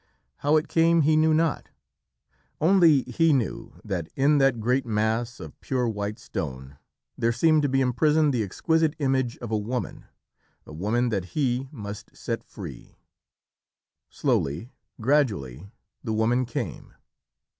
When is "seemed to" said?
7.31-7.69